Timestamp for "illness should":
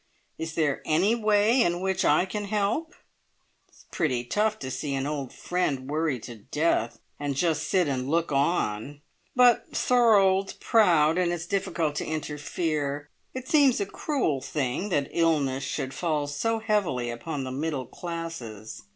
15.11-15.93